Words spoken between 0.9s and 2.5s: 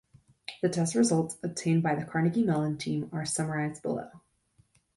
results obtained by the Carnegie